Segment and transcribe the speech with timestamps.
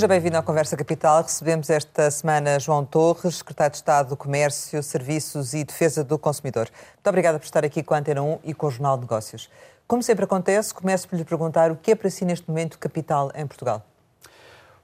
[0.00, 1.22] Seja bem-vindo à Conversa Capital.
[1.22, 6.70] Recebemos esta semana João Torres, Secretário de Estado do Comércio, Serviços e Defesa do Consumidor.
[6.94, 9.50] Muito obrigada por estar aqui com a Antena 1 e com o Jornal de Negócios.
[9.86, 13.30] Como sempre acontece, começo por lhe perguntar o que é para si neste momento capital
[13.34, 13.84] em Portugal.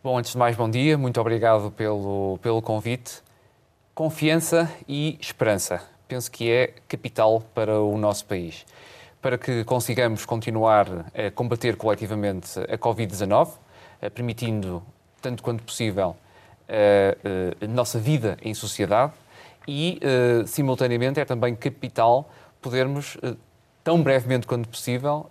[0.05, 0.99] Bom, antes de mais, bom dia.
[0.99, 3.23] Muito obrigado pelo, pelo convite.
[3.95, 5.81] Confiança e esperança.
[6.07, 8.67] Penso que é capital para o nosso país.
[9.23, 13.53] Para que consigamos continuar a combater coletivamente a Covid-19,
[14.03, 14.83] eh, permitindo,
[15.21, 16.17] tanto quanto possível,
[16.69, 19.13] a, a nossa vida em sociedade
[19.69, 22.29] e, eh, simultaneamente, é também capital
[22.61, 23.35] podermos eh,
[23.85, 25.31] tão brevemente quanto possível,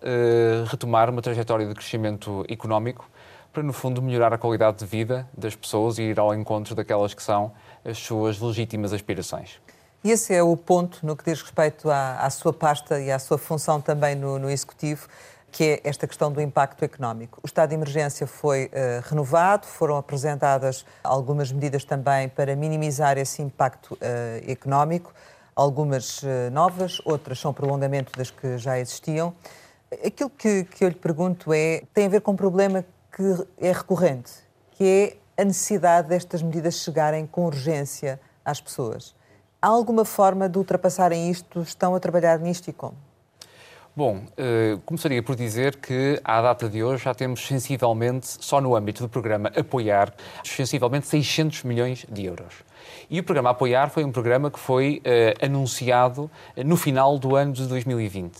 [0.68, 3.06] retomar uma trajetória de crescimento económico
[3.52, 7.14] para, no fundo, melhorar a qualidade de vida das pessoas e ir ao encontro daquelas
[7.14, 7.52] que são
[7.84, 9.60] as suas legítimas aspirações.
[10.05, 13.18] E esse é o ponto no que diz respeito à, à sua pasta e à
[13.18, 15.08] sua função também no, no, Executivo,
[15.56, 17.40] que é esta questão do impacto económico.
[17.42, 18.70] O estado de emergência foi uh,
[19.08, 25.14] renovado, foram apresentadas algumas medidas também para minimizar esse impacto uh, económico
[25.56, 29.34] algumas eh, novas, outras são prolongamento das que já existiam.
[30.06, 32.84] Aquilo que, que eu lhe pergunto é, tem a ver com um problema
[33.16, 34.34] que é recorrente,
[34.72, 39.16] que é a necessidade destas medidas chegarem com urgência às pessoas.
[39.62, 41.62] Há alguma forma de ultrapassarem isto?
[41.62, 43.05] Estão a trabalhar nisto e como?
[43.98, 48.76] Bom, uh, começaria por dizer que à data de hoje já temos sensivelmente, só no
[48.76, 52.55] âmbito do programa Apoiar, sensivelmente 600 milhões de euros.
[53.10, 57.54] E o programa Apoiar foi um programa que foi uh, anunciado no final do ano
[57.54, 58.34] de 2020.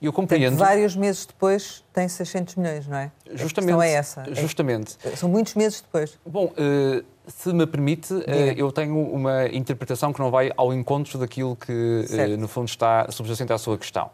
[0.00, 0.56] Eu compreendo.
[0.56, 3.10] vários meses depois tem 600 milhões, não é?
[3.34, 3.80] Justamente.
[3.80, 4.24] A é essa.
[4.32, 4.96] Justamente.
[5.04, 6.16] É, são muitos meses depois.
[6.24, 8.24] Bom, uh, se me permite, uh,
[8.56, 11.72] eu tenho uma interpretação que não vai ao encontro daquilo que,
[12.08, 14.08] uh, no fundo, está subjacente à sua questão.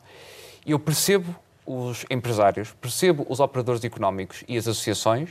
[0.69, 1.35] Eu percebo
[1.65, 5.31] os empresários, percebo os operadores económicos e as associações,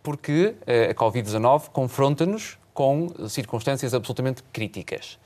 [0.00, 5.18] porque a Covid-19 confronta-nos com circunstâncias absolutamente críticas.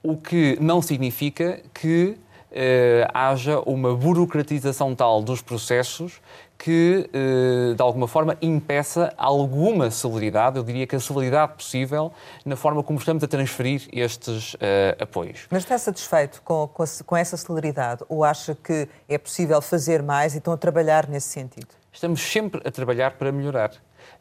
[0.00, 2.16] O que não significa que
[2.52, 6.20] eh, haja uma burocratização tal dos processos
[6.58, 12.12] que, eh, de alguma forma, impeça alguma celeridade, eu diria que a celeridade possível,
[12.44, 15.46] na forma como estamos a transferir estes eh, apoios.
[15.50, 20.34] Mas está satisfeito com, com, com essa celeridade ou acha que é possível fazer mais
[20.34, 21.68] e estão a trabalhar nesse sentido?
[21.92, 23.72] Estamos sempre a trabalhar para melhorar.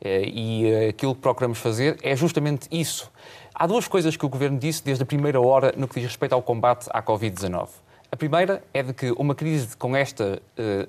[0.02, 3.12] Eh, e aquilo que procuramos fazer é justamente isso.
[3.56, 6.34] Há duas coisas que o Governo disse desde a primeira hora no que diz respeito
[6.34, 7.70] ao combate à Covid-19.
[8.14, 10.88] A primeira é de que uma crise com esta, eh,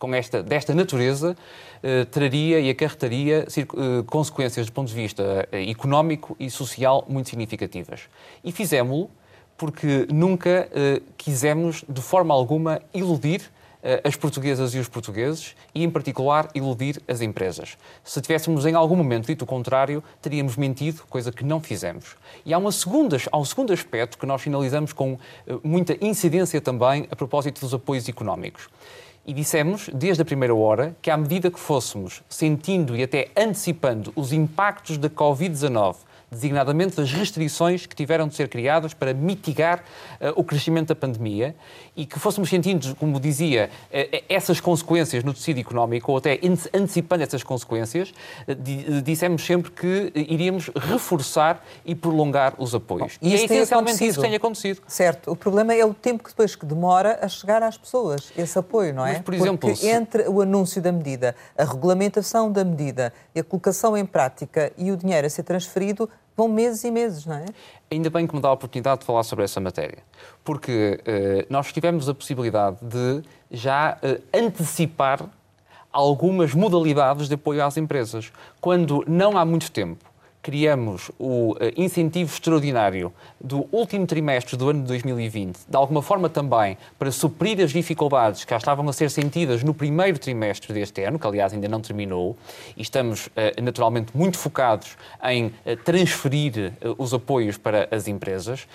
[0.00, 1.36] com esta, desta natureza
[2.10, 3.46] traria e acarretaria
[4.06, 8.08] consequências do ponto de vista económico e social muito significativas.
[8.42, 9.08] E fizemos-lo
[9.56, 10.68] porque nunca
[11.16, 13.50] quisemos, de forma alguma, iludir
[13.82, 17.78] eh, as portuguesas e os portugueses e, em particular, iludir as empresas.
[18.04, 22.14] Se tivéssemos em algum momento dito o contrário, teríamos mentido, coisa que não fizemos.
[22.44, 26.60] E há, uma segunda, há um segundo aspecto que nós finalizamos com eh, muita incidência
[26.60, 28.68] também a propósito dos apoios económicos.
[29.30, 34.12] E dissemos, desde a primeira hora, que à medida que fôssemos sentindo e até antecipando
[34.16, 35.98] os impactos da Covid-19
[36.28, 39.84] designadamente das restrições que tiveram de ser criadas para mitigar
[40.20, 41.56] uh, o crescimento da pandemia
[42.00, 46.40] e que fôssemos sentindo, como dizia, uh, essas consequências no tecido económico ou até
[46.74, 48.10] antecipando essas consequências,
[48.48, 53.18] uh, dissemos sempre que iríamos reforçar e prolongar os apoios.
[53.20, 54.80] Bom, e, é essencialmente isso que tem acontecido.
[54.86, 55.30] Certo.
[55.30, 58.94] O problema é o tempo que depois que demora a chegar às pessoas, esse apoio,
[58.94, 59.14] não é?
[59.14, 59.88] Mas, por exemplo, Porque se...
[59.88, 64.96] entre o anúncio da medida, a regulamentação da medida, a colocação em prática e o
[64.96, 67.46] dinheiro a ser transferido, vão meses e meses, não é?
[67.90, 69.98] Ainda bem que me dá a oportunidade de falar sobre essa matéria,
[70.44, 75.24] porque uh, nós tivemos a possibilidade de já uh, antecipar
[75.92, 78.32] algumas modalidades de apoio às empresas.
[78.60, 80.09] Quando não há muito tempo
[80.50, 86.28] criamos o eh, incentivo extraordinário do último trimestre do ano de 2020, de alguma forma
[86.28, 91.04] também para suprir as dificuldades que já estavam a ser sentidas no primeiro trimestre deste
[91.04, 92.36] ano, que aliás ainda não terminou,
[92.76, 98.66] e estamos eh, naturalmente muito focados em eh, transferir os apoios para as empresas,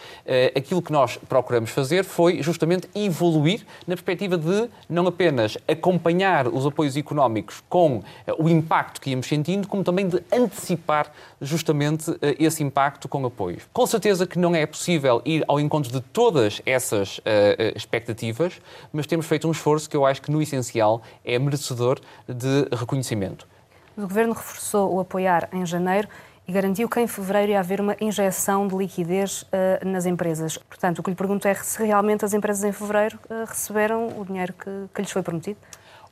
[0.56, 6.66] aquilo que nós procuramos fazer foi justamente evoluir na perspectiva de não apenas acompanhar os
[6.66, 8.02] apoios económicos com
[8.38, 13.64] o impacto que íamos sentindo, como também de antecipar justamente eh, esse impacto com apoios.
[13.74, 17.22] Com certeza que não é possível ir ao encontro de todas essas uh,
[17.76, 18.60] expectativas,
[18.92, 23.48] mas temos feito um esforço que eu acho que, no essencial, é merecedor de reconhecimento.
[23.98, 26.08] O Governo reforçou o apoiar em janeiro
[26.48, 30.58] e garantiu que em fevereiro ia haver uma injeção de liquidez uh, nas empresas.
[30.58, 34.26] Portanto, o que lhe pergunto é se realmente as empresas em fevereiro uh, receberam o
[34.26, 35.58] dinheiro que, que lhes foi prometido?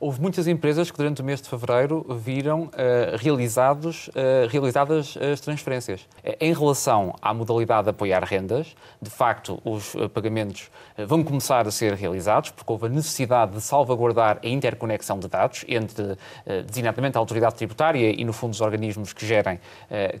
[0.04, 5.40] Houve muitas empresas que durante o mês de fevereiro viram uh, realizados, uh, realizadas as
[5.40, 6.06] transferências.
[6.38, 10.70] Em relação à modalidade de apoiar rendas, de facto, os pagamentos
[11.06, 15.64] vão começar a ser realizados, porque houve a necessidade de salvaguardar a interconexão de dados
[15.66, 16.18] entre,
[16.66, 19.58] designadamente, a autoridade tributária e, no fundo, os organismos que gerem,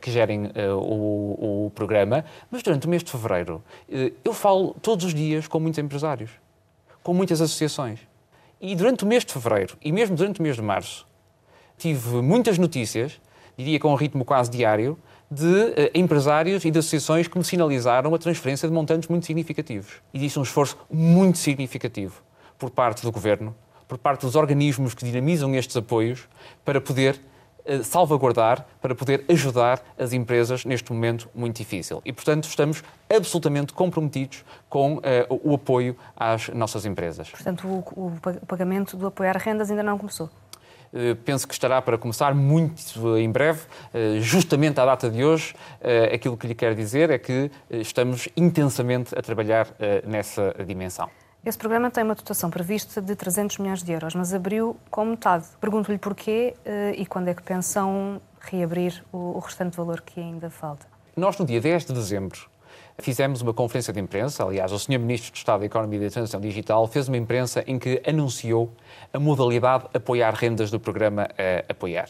[0.00, 2.24] que gerem o, o programa.
[2.50, 3.62] Mas durante o mês de fevereiro,
[4.24, 6.30] eu falo todos os dias com muitos empresários,
[7.02, 8.13] com muitas associações
[8.66, 11.06] e durante o mês de fevereiro e mesmo durante o mês de março,
[11.76, 13.20] tive muitas notícias,
[13.58, 14.98] diria com um ritmo quase diário,
[15.30, 20.00] de uh, empresários e de associações que me sinalizaram a transferência de montantes muito significativos.
[20.14, 22.22] Existe um esforço muito significativo
[22.56, 23.54] por parte do governo,
[23.86, 26.26] por parte dos organismos que dinamizam estes apoios,
[26.64, 27.20] para poder
[27.82, 32.02] salvaguardar, para poder ajudar as empresas neste momento muito difícil.
[32.04, 35.00] E, portanto, estamos absolutamente comprometidos com uh,
[35.42, 37.30] o apoio às nossas empresas.
[37.30, 40.28] Portanto, o, o pagamento do apoio às rendas ainda não começou?
[40.92, 43.62] Uh, penso que estará para começar muito em breve.
[44.20, 45.54] Justamente à data de hoje,
[46.12, 49.68] aquilo que lhe quero dizer é que estamos intensamente a trabalhar
[50.06, 51.08] nessa dimensão.
[51.46, 55.44] Esse programa tem uma dotação prevista de 300 milhões de euros, mas abriu com metade.
[55.60, 60.86] Pergunto-lhe porquê eh, e quando é que pensam reabrir o restante valor que ainda falta.
[61.14, 62.48] Nós, no dia 10 de dezembro,
[62.98, 64.42] fizemos uma conferência de imprensa.
[64.42, 64.98] Aliás, o Sr.
[64.98, 68.72] Ministro de Estado da Economia e da Transição Digital fez uma imprensa em que anunciou
[69.12, 72.08] a modalidade apoiar rendas do programa uh, Apoiar.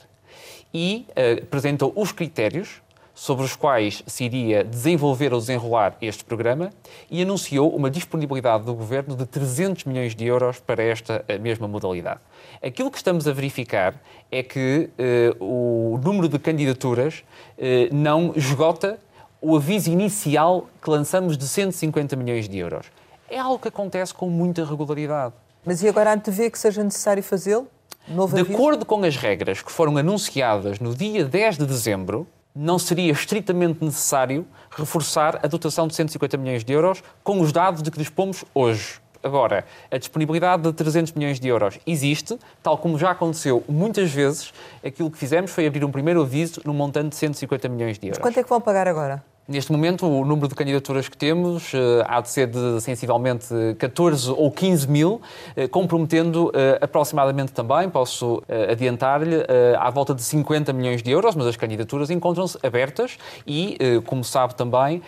[0.73, 2.81] E uh, apresentou os critérios
[3.15, 6.71] sobre os quais se iria desenvolver ou desenrolar este programa
[7.09, 11.69] e anunciou uma disponibilidade do Governo de 300 milhões de euros para esta eh, mesma
[11.69, 12.21] modalidade.
[12.61, 13.95] Aquilo que estamos a verificar
[14.31, 17.23] é que eh, o número de candidaturas
[17.57, 18.99] eh, não esgota
[19.41, 22.87] o aviso inicial que lançamos de 150 milhões de euros.
[23.31, 25.35] É algo que acontece com muita regularidade.
[25.65, 27.69] Mas e agora antevê que seja necessário fazê-lo?
[28.07, 33.12] de acordo com as regras que foram anunciadas no dia 10 de dezembro, não seria
[33.12, 37.99] estritamente necessário reforçar a dotação de 150 milhões de euros com os dados de que
[37.99, 39.01] dispomos hoje.
[39.25, 44.53] Agora, a disponibilidade de 300 milhões de euros existe, tal como já aconteceu muitas vezes.
[44.85, 48.19] Aquilo que fizemos foi abrir um primeiro aviso no montante de 150 milhões de euros.
[48.19, 49.25] Mas quanto é que vão pagar agora?
[49.46, 53.46] Neste momento, o número de candidaturas que temos uh, há de ser de sensivelmente
[53.79, 55.20] 14 ou 15 mil,
[55.55, 59.37] uh, comprometendo uh, aproximadamente também, posso adiantar-lhe,
[59.79, 63.76] à volta de 50 milhões de euros, mas as candidaturas encontram-se abertas e,
[64.06, 65.02] como sabe também,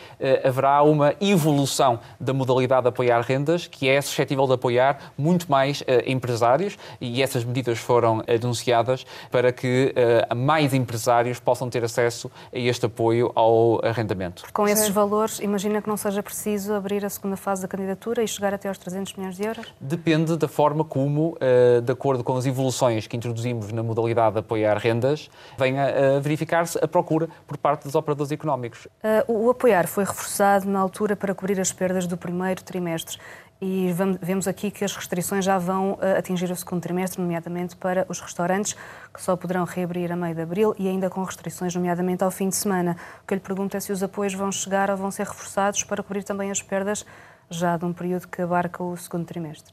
[0.44, 5.82] haverá uma evolução da modalidade de apoiar rendas, que é suscetível de apoiar muito mais
[6.06, 9.94] empresários e essas medidas foram anunciadas para que
[10.34, 14.25] mais empresários possam ter acesso a este apoio ao arrendamento.
[14.52, 18.28] Com esses valores, imagina que não seja preciso abrir a segunda fase da candidatura e
[18.28, 19.66] chegar até aos 300 milhões de euros?
[19.80, 24.40] Depende da forma como, eh, de acordo com as evoluções que introduzimos na modalidade de
[24.40, 28.88] apoiar rendas, venha a verificar-se a procura por parte dos operadores económicos.
[29.02, 33.18] Eh, o apoiar foi reforçado na altura para cobrir as perdas do primeiro trimestre.
[33.60, 38.04] E vemos aqui que as restrições já vão eh, atingir o segundo trimestre, nomeadamente para
[38.06, 38.76] os restaurantes,
[39.12, 42.50] que só poderão reabrir a meio de abril e ainda com restrições, nomeadamente ao fim
[42.50, 42.98] de semana.
[43.22, 45.82] O que eu lhe pergunto é se os apoios vão chegar ou vão ser reforçados
[45.84, 47.06] para cobrir também as perdas
[47.48, 49.72] já de um período que abarca o segundo trimestre.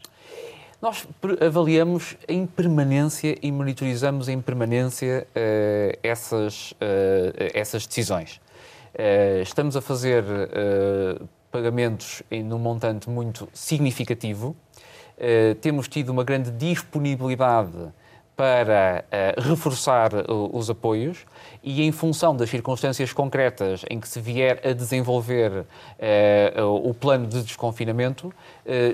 [0.82, 1.08] Nós
[1.46, 6.75] avaliamos em permanência e monitorizamos em permanência uh, essas, uh,
[7.54, 8.42] essas decisões.
[8.94, 10.24] Uh, estamos a fazer
[11.53, 14.55] pagamentos em um montante muito significativo.
[15.15, 17.93] Uh, temos tido uma grande disponibilidade
[18.36, 21.25] para uh, reforçar uh, os apoios
[21.63, 27.28] e, em função das circunstâncias concretas em que se vier a desenvolver uh, o plano
[27.28, 28.34] de desconfinamento,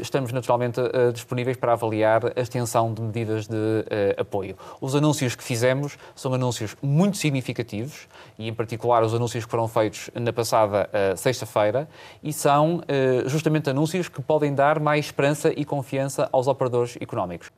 [0.02, 0.82] estamos naturalmente
[1.14, 3.86] disponíveis para avaliar a extensão de medidas de
[4.18, 4.58] apoio.
[4.82, 9.68] Os anúncios que fizemos são anúncios muito significativos e, em particular, os anúncios que foram
[9.68, 11.88] feitos na passada sexta-feira
[12.24, 12.82] e são
[13.28, 17.52] justamente anúncios que podem dar mais esperança e confiança aos operadores económicos.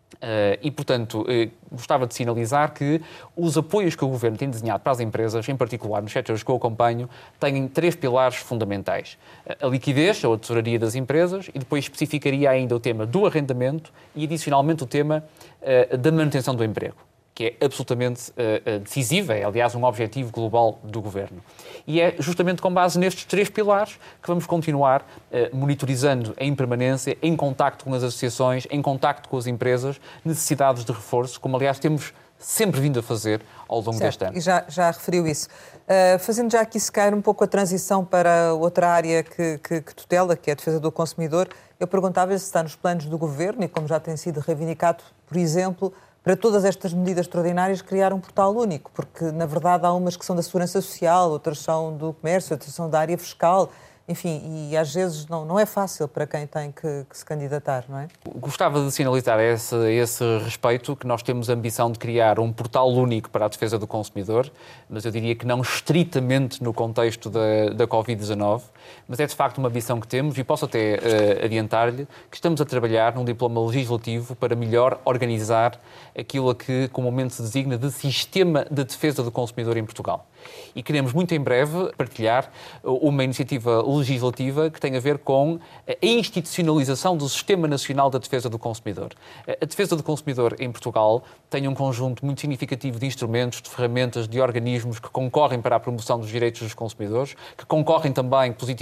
[0.61, 1.25] e, portanto,
[1.71, 3.01] gostava de sinalizar que
[3.35, 6.51] os apoios que o Governo tem desenhado para as empresas, em particular nos setores que
[6.51, 7.09] eu acompanho,
[7.39, 9.17] têm três pilares fundamentais.
[9.61, 13.91] A liquidez, ou a tesouraria das empresas, e depois especificaria ainda o tema do arrendamento
[14.15, 15.23] e, adicionalmente, o tema
[15.61, 17.10] uh, da manutenção do emprego
[17.41, 21.41] que é absolutamente uh, decisiva, é aliás um objetivo global do governo.
[21.87, 27.17] E é justamente com base nestes três pilares que vamos continuar uh, monitorizando em permanência,
[27.19, 31.79] em contacto com as associações, em contacto com as empresas, necessidades de reforço, como aliás
[31.79, 34.03] temos sempre vindo a fazer ao longo certo.
[34.03, 34.37] deste ano.
[34.37, 35.47] E já, já referiu isso.
[35.47, 39.81] Uh, fazendo já aqui se cair um pouco a transição para outra área que, que,
[39.81, 43.17] que tutela, que é a defesa do consumidor, eu perguntava se está nos planos do
[43.17, 45.91] governo e como já tem sido reivindicado, por exemplo,
[46.23, 50.25] para todas estas medidas extraordinárias, criar um portal único, porque, na verdade, há umas que
[50.25, 53.69] são da segurança social, outras são do comércio, outras são da área fiscal
[54.11, 57.85] enfim, e às vezes não, não é fácil para quem tem que, que se candidatar,
[57.87, 58.07] não é?
[58.35, 62.51] Gostava de sinalizar a esse, esse respeito que nós temos a ambição de criar um
[62.51, 64.51] portal único para a defesa do consumidor,
[64.89, 68.63] mas eu diria que não estritamente no contexto da, da Covid-19,
[69.07, 72.59] mas é de facto uma ambição que temos e posso até uh, adiantar-lhe que estamos
[72.61, 75.79] a trabalhar num diploma legislativo para melhor organizar
[76.17, 80.27] aquilo a que comumente se designa de sistema de defesa do consumidor em Portugal.
[80.75, 82.51] E queremos muito em breve partilhar
[82.83, 88.49] uma iniciativa legislativa que tem a ver com a institucionalização do Sistema Nacional da Defesa
[88.49, 89.11] do Consumidor.
[89.47, 94.27] A defesa do consumidor em Portugal tem um conjunto muito significativo de instrumentos, de ferramentas,
[94.27, 98.80] de organismos que concorrem para a promoção dos direitos dos consumidores, que concorrem também positivamente,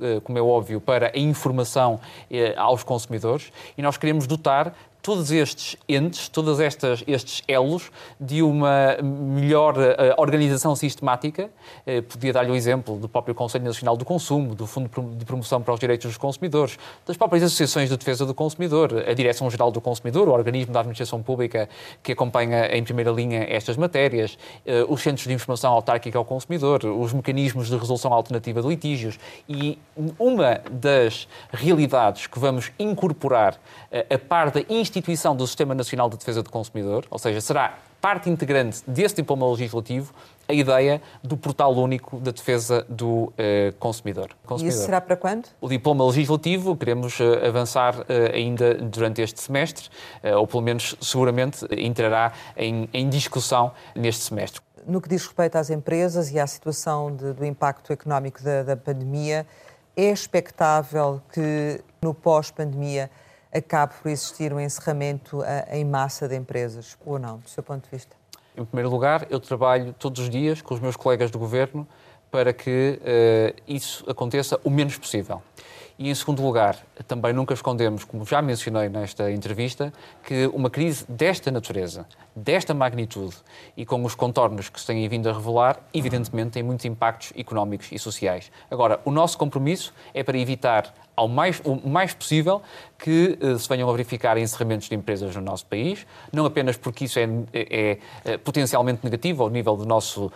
[0.00, 3.52] eh, como é óbvio, para a informação eh, aos consumidores.
[3.76, 7.90] E nós queremos dotar todos estes entes, todos estas, estes elos
[8.20, 11.50] de uma melhor uh, organização sistemática.
[11.84, 15.60] Uh, podia dar-lhe o exemplo do próprio Conselho Nacional do Consumo, do Fundo de Promoção
[15.60, 19.80] para os Direitos dos Consumidores, das próprias associações de defesa do consumidor, a Direção-Geral do
[19.80, 21.68] Consumidor, o organismo da administração pública
[22.00, 26.84] que acompanha em primeira linha estas matérias, uh, os centros de informação autárquica ao consumidor,
[26.84, 29.18] os mecanismos de resolução alternativa de litígios.
[29.48, 29.76] E
[30.16, 33.58] uma das realidades que vamos incorporar
[34.08, 34.91] a par da instituição
[35.36, 40.12] do Sistema Nacional de Defesa do Consumidor, ou seja, será parte integrante desse diploma legislativo
[40.48, 44.30] a ideia do portal único da defesa do eh, consumidor.
[44.44, 44.74] consumidor.
[44.74, 45.48] E isso será para quando?
[45.60, 49.88] O diploma legislativo queremos eh, avançar eh, ainda durante este semestre,
[50.36, 54.60] ou pelo menos seguramente entrará em, em, discussão neste semestre.
[54.84, 58.76] No que diz respeito às empresas e à situação de, do impacto económico da, da
[58.76, 59.46] pandemia,
[59.96, 63.08] é expectável que no pós-pandemia
[63.52, 67.84] acabe por existir um encerramento eh, em massa de empresas, ou não, do seu ponto
[67.84, 68.16] de vista?
[68.56, 71.86] Em primeiro lugar, eu trabalho todos os dias com os meus colegas do governo
[72.30, 75.42] para que uh, isso aconteça o menos possível.
[75.98, 79.92] E, em segundo lugar, também nunca escondemos, como já mencionei nesta entrevista,
[80.24, 83.36] que uma crise desta natureza, desta magnitude
[83.76, 87.92] e com os contornos que se têm vindo a revelar, evidentemente tem muitos impactos económicos
[87.92, 88.50] e sociais.
[88.70, 92.62] Agora, o nosso compromisso é para evitar ao mais, o mais possível
[92.98, 97.04] que uh, se venham a verificar encerramentos de empresas no nosso país, não apenas porque
[97.04, 100.32] isso é, é, é potencialmente negativo ao nível do nosso uh,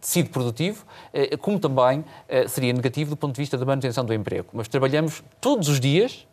[0.00, 2.04] tecido produtivo, uh, como também
[2.48, 4.48] seria negativo do ponto de vista da manutenção do emprego.
[4.52, 6.26] Mas trabalhamos todos os dias,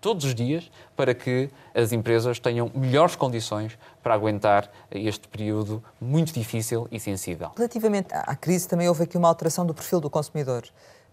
[0.00, 6.32] todos os dias, para que as empresas tenham melhores condições para aguentar este período muito
[6.32, 7.50] difícil e sensível.
[7.56, 10.64] Relativamente à crise, também houve aqui uma alteração do perfil do consumidor.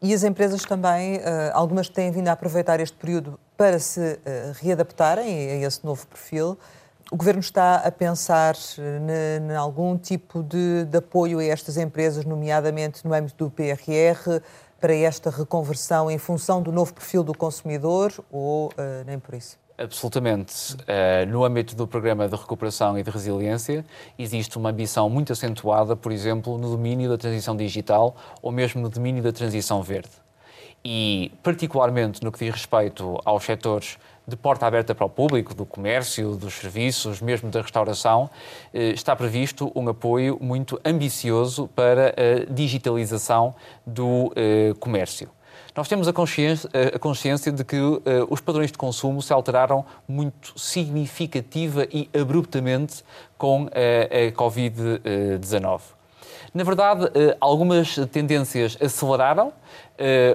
[0.01, 4.51] E as empresas também, eh, algumas têm vindo a aproveitar este período para se eh,
[4.61, 6.57] readaptarem a esse novo perfil.
[7.11, 13.07] O Governo está a pensar em algum tipo de, de, apoio a estas empresas, nomeadamente
[13.07, 14.41] no âmbito do PRR,
[14.79, 18.71] para esta reconversão em função do novo perfil do consumidor ou uh,
[19.05, 19.57] nem por isso?
[19.77, 20.73] Absolutamente.
[20.73, 23.85] Uh, no âmbito do Programa de Recuperação e de Resiliência,
[24.17, 28.89] existe uma ambição muito acentuada, por exemplo, no domínio da transição digital ou mesmo no
[28.89, 30.09] domínio da transição verde.
[30.83, 35.65] E, particularmente no que diz respeito aos setores de porta aberta para o público, do
[35.65, 38.31] comércio, dos serviços, mesmo da restauração,
[38.73, 43.53] uh, está previsto um apoio muito ambicioso para a digitalização
[43.85, 45.36] do uh, comércio.
[45.77, 49.85] Nós temos a consciência, a consciência de que uh, os padrões de consumo se alteraram
[50.07, 53.03] muito significativa e abruptamente
[53.37, 55.81] com uh, a Covid-19.
[56.51, 59.53] Na verdade, algumas tendências aceleraram,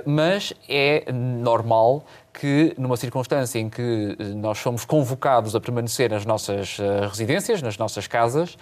[0.07, 6.25] mas é normal que, numa circunstância em que eh, nós somos convocados a permanecer nas
[6.25, 8.57] nossas uh, residências, nas nossas casas,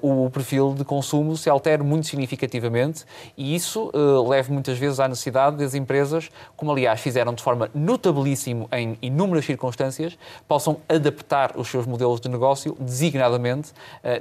[0.00, 3.04] o perfil de consumo se altere muito significativamente
[3.36, 3.90] e isso
[4.28, 9.44] leva muitas vezes à necessidade das empresas, como aliás fizeram de forma notabilíssimo em inúmeras
[9.44, 13.72] circunstâncias, possam adaptar os seus modelos de negócio designadamente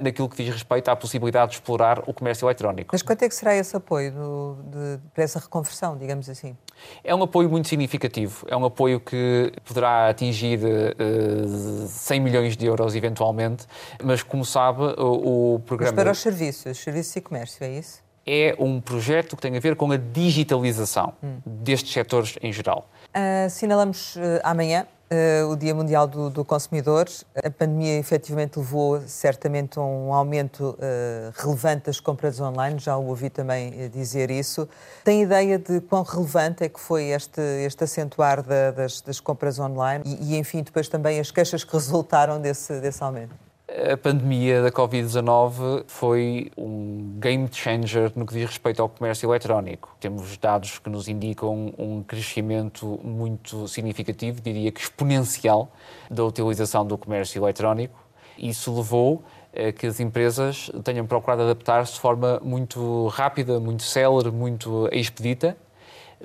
[0.01, 2.89] naquilo que diz respeito à possibilidade de explorar o comércio eletrónico.
[2.91, 6.55] Mas quanto é que será esse apoio do, de, para essa reconversão, digamos assim?
[7.03, 8.45] É um apoio muito significativo.
[8.49, 13.65] É um apoio que poderá atingir uh, eh, 100 milhões de euros eventualmente,
[14.03, 15.93] mas como sabe, o, o programa.
[15.93, 18.03] Mas para os serviços, serviços e comércio, é isso?
[18.25, 21.37] É um projeto que tem a ver com a digitalização hum.
[21.45, 22.89] destes setores em geral.
[23.15, 27.07] Uh, assinalamos uh, amanhã uh, o Dia Mundial do, do, Consumidor.
[27.35, 33.07] A pandemia efetivamente levou certamente a um aumento uh, relevante das compras online, já o
[33.07, 34.67] ouvi também eh, dizer isso.
[35.03, 39.59] Tem ideia de quão relevante é que foi este, este acentuar da, das, das, compras
[39.59, 43.42] online e, e, enfim, depois também as queixas que resultaram desse, desse aumento?
[43.75, 49.97] A pandemia da Covid-19 foi um game changer no que diz respeito ao comércio eletrónico.
[49.99, 55.71] Temos dados que nos indicam um crescimento muito significativo, diria que exponencial,
[56.07, 57.97] da utilização do comércio eletrónico.
[58.37, 64.29] Isso levou a que as empresas tenham procurado adaptar-se de forma muito rápida, muito célere,
[64.29, 65.57] muito expedita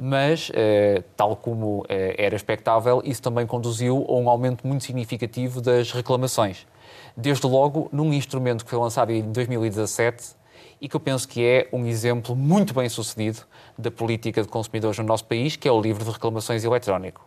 [0.00, 5.60] mas, eh, tal como eh, era expectável, isso também conduziu a um aumento muito significativo
[5.60, 6.64] das reclamações.
[7.20, 10.36] Desde logo, num instrumento que foi lançado em 2017
[10.80, 13.40] e que eu penso que é um exemplo muito bem sucedido
[13.76, 17.26] da política de consumidores no nosso país, que é o livro de reclamações eletrónico.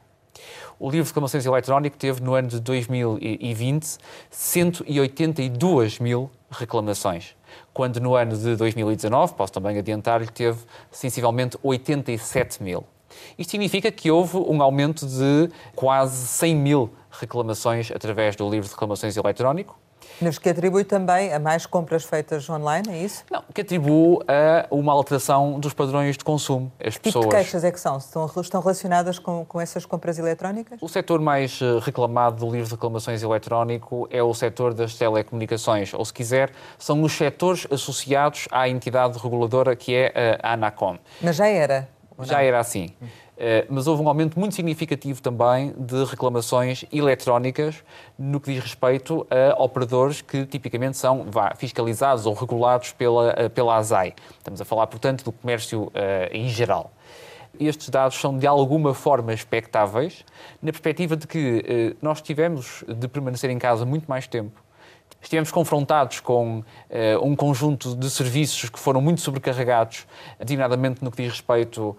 [0.79, 3.97] O livro de reclamações eletrónico teve, no ano de 2020,
[4.29, 7.35] 182 mil reclamações
[7.73, 12.83] quando no ano de 2019, posso também adiantar-lhe, teve sensivelmente 87 mil.
[13.37, 18.73] Isto significa que houve um aumento de quase 100 mil reclamações através do livro de
[18.73, 19.77] reclamações eletrónico,
[20.21, 23.23] mas que atribui também a mais compras feitas online, é isso?
[23.29, 26.71] Não, que atribui a uma alteração dos padrões de consumo.
[26.79, 27.25] As que pessoas...
[27.25, 27.97] tipo de queixas é que são?
[27.97, 30.79] Estão, estão relacionadas com, com essas compras eletrónicas?
[30.81, 35.93] O setor mais eh, reclamado do livro de reclamações eletrónico é o setor das telecomunicações,
[35.93, 40.97] ou se quiser, são os setores associados à entidade reguladora que é a ANACOM.
[41.21, 41.87] Mas já era?
[42.19, 42.93] Já era assim.
[43.01, 43.07] Hum.
[43.43, 47.83] Eh, mas houve um aumento muito significativo também de reclamações eletrónicas
[48.15, 53.49] no que diz respeito a operadores que tipicamente são vá, fiscalizados ou regulados pela, eh,
[53.49, 54.13] pela ASAI.
[54.37, 55.91] Estamos a falar, portanto, do comércio uh,
[56.31, 56.91] em geral.
[57.59, 60.23] Estes dados são de alguma forma expectáveis,
[60.61, 64.61] na perspectiva de que uh, nós tivemos de permanecer em casa muito mais tempo
[65.21, 66.63] estivemos confrontados com uh,
[67.23, 70.05] um conjunto de serviços que foram muito sobrecarregados,
[70.39, 71.97] designadamente no que diz respeito uh,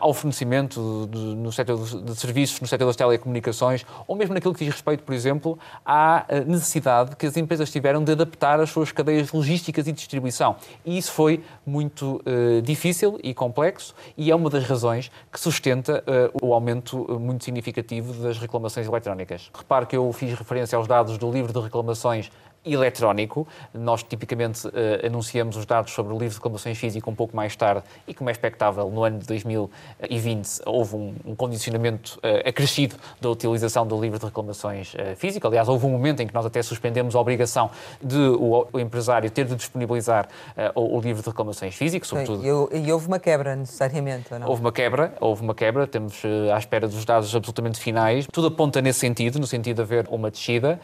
[0.00, 4.64] ao fornecimento de, no setor de serviços, no setor das telecomunicações, ou mesmo naquilo que
[4.64, 8.90] diz respeito, por exemplo, à eh, necessidade que as empresas tiveram de adaptar as suas
[8.90, 10.56] cadeias logísticas e distribuição.
[10.84, 16.02] E isso foi muito uh, difícil e complexo e é uma das razões que sustenta
[16.40, 19.50] o aumento muito significativo das reclamações eletrónicas.
[19.54, 22.30] Repare que eu fiz referência aos dados do livro de reclamações
[22.64, 23.46] eletrónico.
[23.74, 24.72] Nós tipicamente uh,
[25.06, 28.30] anunciamos os dados sobre o livro de reclamações físico um pouco mais tarde e, como
[28.30, 34.00] é expectável, no ano de 2020 houve um, um condicionamento uh, acrescido da utilização do
[34.00, 35.46] livro de reclamações uh, físico.
[35.46, 37.70] Aliás, houve um momento em que nós até suspendemos a obrigação
[38.02, 40.28] de o, o empresário ter de disponibilizar
[40.74, 42.42] o, o, livro de reclamações físico, sobretudo.
[42.44, 44.48] E, e, houve uma quebra, necessariamente, ou não?
[44.48, 45.86] Houve uma quebra, houve uma quebra.
[45.86, 46.22] Temos
[46.52, 48.26] à espera dos dados absolutamente finais.
[48.32, 50.80] Tudo aponta nesse sentido, no sentido de haver uma descida.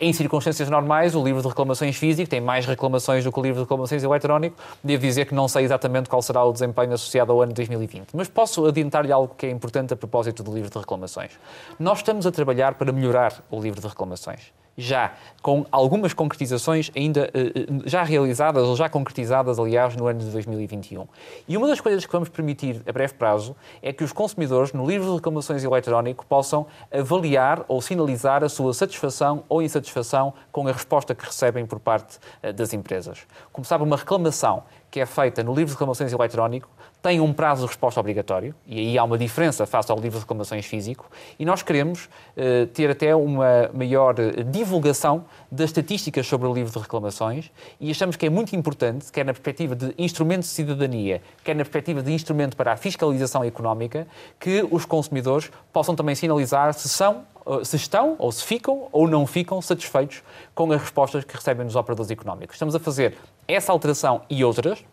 [0.00, 3.56] em circunstâncias normais, o livro de reclamações físico tem mais reclamações do que o livro
[3.56, 4.56] de reclamações eletrónico.
[4.82, 8.08] Devo dizer que não sei exatamente qual será o desempenho associado ao ano de 2020.
[8.14, 11.32] Mas posso adiantar-lhe algo que é importante a propósito do livro de reclamações.
[11.78, 17.30] Nós estamos a trabalhar para melhorar o livro de reclamações já com algumas concretizações ainda
[17.34, 21.06] uh, já realizadas ou já concretizadas, aliás, no ano de 2021.
[21.48, 24.86] E uma das coisas que vamos permitir a breve prazo é que os consumidores, no
[24.86, 30.72] livro de reclamações eletrónico, possam avaliar ou sinalizar a sua satisfação ou insatisfação com a
[30.72, 33.26] resposta que recebem por parte uh, das empresas.
[33.52, 36.68] Como sabe, uma reclamação que é feita no livro de reclamações eletrónico
[37.00, 40.20] tem um prazo de resposta obrigatório, e aí há uma diferença face ao livro de
[40.20, 46.46] reclamações físico, e nós queremos uh, ter até uma maior eh, divulgação das estatísticas sobre
[46.46, 47.50] o livro de reclamações,
[47.80, 51.64] e achamos que é muito importante, quer na perspectiva de instrumento de cidadania, quer na
[51.64, 54.06] perspectiva de instrumento para a fiscalização económica,
[54.38, 59.08] que os consumidores possam também sinalizar se são eh, se estão ou se ficam ou
[59.08, 60.22] não ficam satisfeitos
[60.54, 62.54] com as respostas que recebem dos operadores económicos.
[62.54, 64.84] Estamos a fazer essa alteração e outras,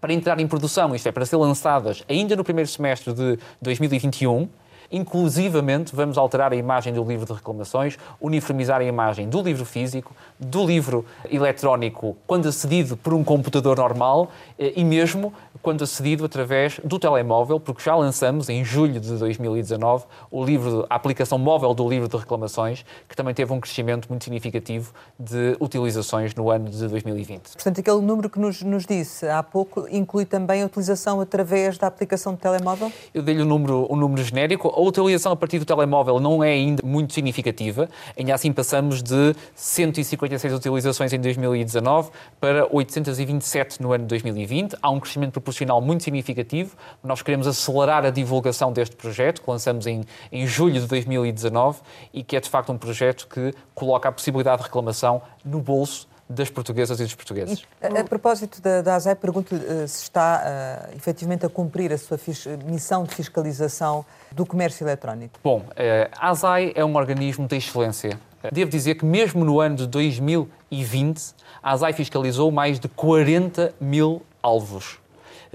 [0.00, 4.48] para entrar em produção, isto é, para ser lançadas ainda no primeiro semestre de 2021.
[4.92, 10.14] Inclusivamente, vamos alterar a imagem do livro de reclamações, uniformizar a imagem do livro físico,
[10.38, 16.80] do livro eletrónico, quando acedido por um computador normal, eh, e mesmo quando acedido através
[16.84, 21.88] do telemóvel, porque já lançamos em julho de 2019 o livro, a aplicação móvel do
[21.88, 26.86] livro de reclamações, que também teve um crescimento muito significativo de utilizações no ano de
[26.86, 27.52] 2020.
[27.54, 31.86] Portanto, aquele número que nos, nos disse há pouco inclui também a utilização através da
[31.86, 32.92] aplicação de telemóvel?
[33.14, 34.72] Eu dei-lhe um número, um número genérico.
[34.82, 37.88] A utilização a partir do telemóvel não é ainda muito significativa.
[38.18, 44.74] Ainda assim, passamos de 156 utilizações em 2019 para 827 no ano de 2020.
[44.82, 46.76] Há um crescimento proporcional muito significativo.
[47.00, 51.78] Nós queremos acelerar a divulgação deste projeto, que lançamos em, em julho de 2019
[52.12, 56.08] e que é de facto um projeto que coloca a possibilidade de reclamação no bolso
[56.32, 57.64] das portuguesas e dos portugueses.
[57.80, 61.98] A, a propósito da, da ASAI, pergunto-lhe uh, se está uh, efetivamente a cumprir a
[61.98, 62.18] sua
[62.64, 65.38] missão de fiscalização do comércio eletrónico.
[65.42, 68.18] Bom, uh, a ASAI é um organismo de excelência
[68.50, 74.22] Devo dizer que mesmo no ano de 2020, a ASAI fiscalizou mais de 40 mil
[74.42, 74.98] alvos,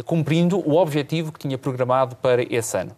[0.05, 2.95] cumprindo o objetivo que tinha programado para esse ano.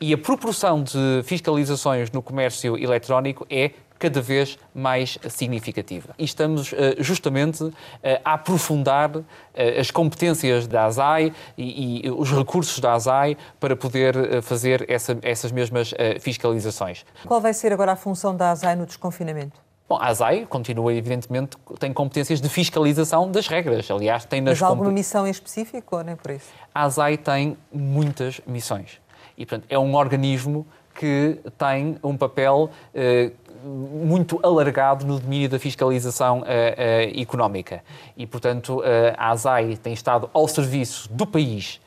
[0.00, 6.14] E a proporção de fiscalizações no comércio eletrónico é cada vez mais significativa.
[6.18, 7.70] E estamos eh, justamente
[8.02, 9.10] eh, a aprofundar
[9.54, 15.18] eh, as competências da ASAI e, e os recursos da ASAI para poder fazer essa,
[15.22, 17.04] essas mesmas fiscalizações.
[17.26, 19.60] Qual vai ser agora a função da ASAI no desconfinamento?
[19.88, 23.90] Bom, a ASAI continua, evidentemente, tem competências de fiscalização das regras.
[23.90, 24.60] Aliás, tem nas...
[24.60, 26.50] Mas alguma missão em específico ou nem por isso?
[26.74, 29.00] A ASAI tem muitas missões.
[29.36, 30.66] E, portanto, é um organismo
[30.98, 33.30] que tem um papel eh,
[33.62, 37.82] muito alargado no domínio da fiscalização uh, uh, económica.
[38.16, 38.82] E, portanto,
[39.16, 41.80] a ASAI tem estado ao serviço do país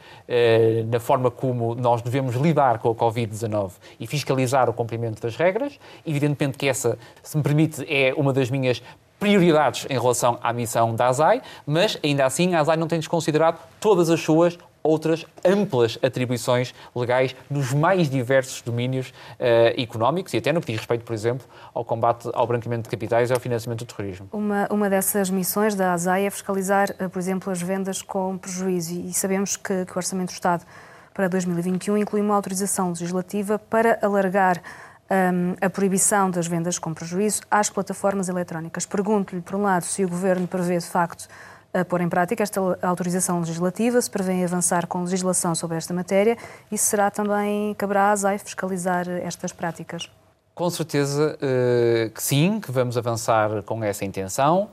[0.89, 5.77] na forma como nós devemos lidar com a Covid-19 e fiscalizar o cumprimento das regras.
[6.05, 8.81] Evidentemente que essa, se me permite, é uma das minhas
[9.19, 13.59] prioridades em relação à missão da ASAI, mas ainda assim a ASAI não tem desconsiderado
[13.79, 20.51] todas as suas outras amplas atribuições legais nos mais diversos domínios uh, económicos e até
[20.51, 23.85] no que diz respeito, por exemplo, ao combate ao branqueamento de capitais e ao financiamento
[23.85, 24.27] do terrorismo.
[24.31, 28.93] Uma, uma dessas missões da ASAI é fiscalizar, uh, por exemplo, as vendas com prejuízo
[28.93, 30.65] e sabemos que, que o Orçamento do Estado
[31.13, 36.93] para 2021 inclui uma autorização legislativa para alargar um, ehm, a proibição das vendas com
[36.93, 38.85] prejuízo às plataformas eletrónicas.
[38.85, 41.27] Pergunto-lhe, por um lado, se o Governo prevê, de facto,
[41.73, 46.37] a pôr em prática esta autorização legislativa, se prevê avançar com legislação sobre esta matéria
[46.71, 50.09] e se será também, caberá à ASAI fiscalizar estas práticas?
[50.53, 54.69] Com certeza uh, que sim, que vamos avançar com essa intenção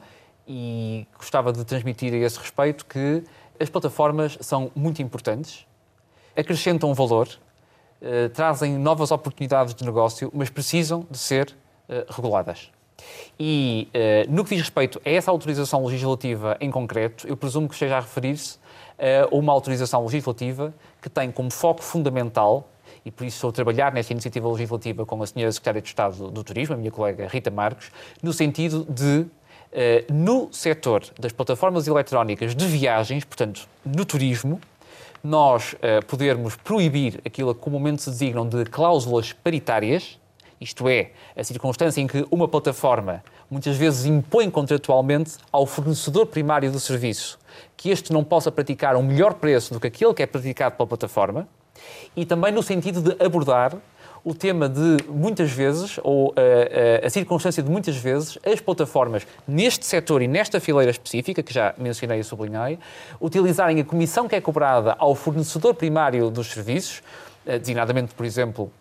[0.46, 3.22] e gostava de transmitir a esse respeito que
[3.60, 5.66] as plataformas são muito importantes,
[6.36, 7.28] acrescentam valor,
[8.02, 11.54] uh, trazem novas oportunidades de negócio, mas precisam de ser
[11.88, 12.70] uh, reguladas.
[13.38, 17.74] E uh, no que diz respeito a essa autorização legislativa em concreto, eu presumo que
[17.74, 18.58] esteja a referir-se
[18.98, 22.68] a uma autorização legislativa que tem como foco fundamental
[23.04, 26.30] e por isso estou a trabalhar nesta iniciativa legislativa com a senhora Secretária de Estado
[26.30, 27.90] do Turismo, a minha colega Rita Marques,
[28.22, 29.24] no sentido de,
[29.72, 34.60] eh, no setor das plataformas eletrónicas de viagens, portanto, no turismo,
[35.22, 40.18] nós eh, podermos proibir aquilo que comumente se designam de cláusulas paritárias,
[40.60, 46.70] isto é, a circunstância em que uma plataforma muitas vezes impõe contratualmente ao fornecedor primário
[46.70, 47.38] do serviço
[47.76, 50.86] que este não possa praticar um melhor preço do que aquele que é praticado pela
[50.86, 51.48] plataforma,
[52.16, 53.76] e também no sentido de abordar
[54.24, 59.24] o tema de muitas vezes, ou a, eh, a, circunstância de muitas vezes, as plataformas
[59.46, 62.80] neste setor e nesta fileira específica, que já mencionei e sublinhei,
[63.20, 67.00] utilizarem a comissão que é cobrada ao fornecedor primário dos serviços,
[67.46, 68.72] eh, designadamente, por exemplo,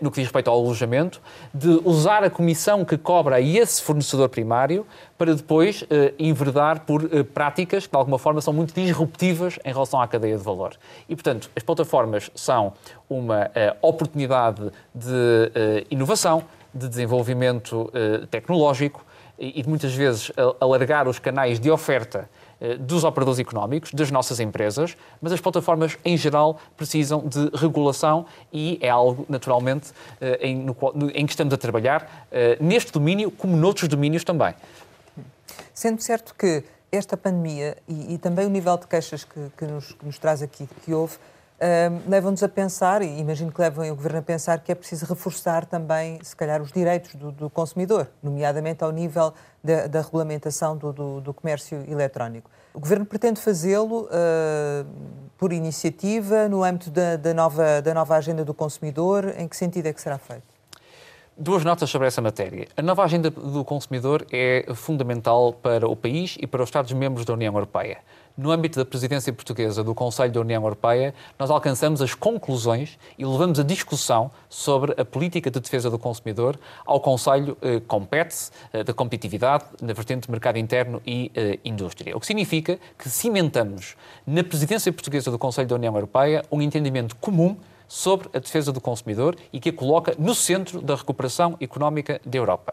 [0.00, 1.20] no que diz respeito ao alojamento,
[1.52, 7.04] de usar a comissão que cobra a esse fornecedor primário para depois eh, enverdar por
[7.04, 10.74] eh, práticas que, de alguma forma, são muito disruptivas em relação à cadeia de valor.
[11.08, 12.74] E, portanto, as plataformas são
[13.08, 19.04] uma eh, oportunidade de eh, inovação, de desenvolvimento eh, tecnológico
[19.38, 20.30] e, de muitas vezes,
[20.60, 22.41] alargar os canais de oferta eh,
[22.80, 28.78] dos operadores económicos, das nossas empresas, mas as plataformas em geral precisam de regulação e
[28.80, 30.76] é algo, naturalmente, eh, em, no,
[31.14, 34.54] em que estamos a trabalhar eh, neste domínio, como noutros domínios também.
[35.74, 39.92] Sendo certo que esta pandemia e, e também o nível de queixas que, que, nos,
[39.92, 41.16] que nos, traz aqui, que houve,
[42.08, 45.64] levam-nos a pensar, e imagino que levam o Governo a pensar, que é preciso reforçar
[45.64, 50.92] também, se calhar, os direitos do, do consumidor, nomeadamente ao nível da, da regulamentação do,
[50.92, 52.50] do, do, comércio eletrónico.
[52.74, 54.86] O Governo pretende fazê-lo uh,
[55.38, 59.86] por iniciativa, no âmbito da, da, nova, da nova agenda do consumidor, em que sentido
[59.86, 60.52] é que será feito?
[61.36, 62.68] Duas notas sobre essa matéria.
[62.76, 67.32] A nova agenda do consumidor é fundamental para o país e para os Estados-membros da
[67.32, 67.98] União Europeia.
[68.34, 73.26] No âmbito da presidência portuguesa do Conselho da União Europeia, nós alcançamos as conclusões e
[73.26, 78.82] levamos a discussão sobre a política de defesa do consumidor ao Conselho eh, compete eh,
[78.82, 82.16] da competitividade na vertente de mercado interno e eh, indústria.
[82.16, 87.14] O que significa que cimentamos na presidência portuguesa do Conselho da União Europeia um entendimento
[87.16, 92.18] comum sobre a defesa do consumidor e que a coloca no centro da recuperação económica
[92.24, 92.72] da Europa.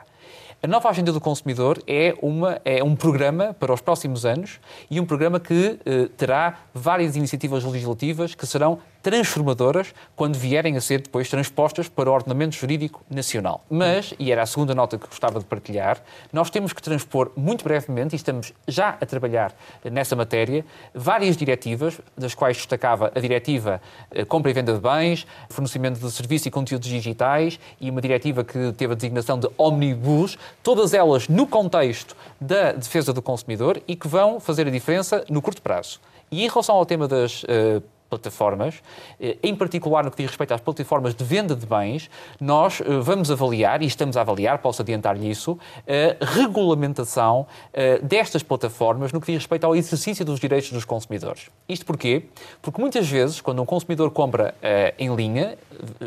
[0.62, 4.60] A nova Agenda do Consumidor é, uma, é um programa para os próximos anos
[4.92, 10.82] e um programa que eh, terá várias iniciativas legislativas que serão transformadoras quando vierem a
[10.82, 13.64] ser depois transpostas para o ordenamento jurídico nacional.
[13.70, 17.64] Mas, e era a segunda nota que gostava de partilhar, nós temos que transpor muito
[17.64, 23.82] brevemente, e estamos já a trabalhar nessa matéria, várias diretivas, das quais destacava a diretiva
[24.12, 28.44] eh, compra e venda de bens, fornecimento de serviços e conteúdos digitais e uma diretiva
[28.44, 33.96] que teve a designação de Omnibus, todas elas no contexto da defesa do consumidor e
[33.96, 36.00] que vão fazer a diferença no curto prazo.
[36.32, 38.82] E em relação ao tema das uh, plataformas,
[39.22, 42.10] eh, em particular no que diz respeito às plataformas de venda de bens,
[42.42, 48.42] nós eh, vamos avaliar, e estamos a avaliar, posso adiantar-lhe isso, a regulamentação eh, destas
[48.42, 51.50] plataformas no que diz respeito ao exercício dos direitos dos consumidores.
[51.68, 52.24] Isto porquê?
[52.62, 54.56] Porque muitas vezes, quando um consumidor compra
[54.98, 55.58] em linha,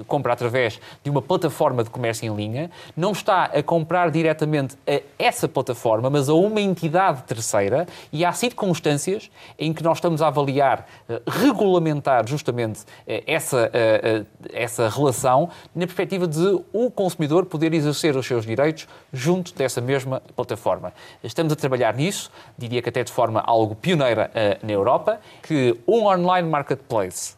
[0.06, 5.00] compra através de uma plataforma de comércio em linha, não está a comprar diretamente a
[5.18, 10.28] essa plataforma, mas a uma entidade terceira, e há circunstâncias em que nós estamos a
[10.28, 10.86] avaliar
[11.26, 11.91] regulamentação
[12.26, 18.26] justamente eh, essa, eh, eh, essa relação na perspectiva de o consumidor poder exercer os
[18.26, 20.92] seus direitos junto dessa mesma plataforma.
[21.22, 24.30] Estamos a trabalhar nisso, diria que até de forma algo pioneira
[24.62, 27.34] na Europa, que um online marketplace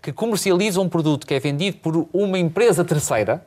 [0.00, 3.44] que comercializa um produto que é vendido por uma empresa terceira,